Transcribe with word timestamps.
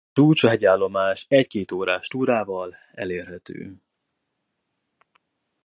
A 0.03 0.07
két 0.13 0.13
csúcs 0.13 0.43
a 0.43 0.49
hegyi 0.49 0.65
állomásról 0.65 1.39
egy-két 1.39 1.71
órás 1.71 2.07
túrával 2.07 2.75
elérhető. 2.93 3.75